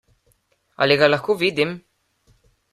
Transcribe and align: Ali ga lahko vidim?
Ali 0.85 0.97
ga 1.03 1.11
lahko 1.15 1.37
vidim? 1.45 1.77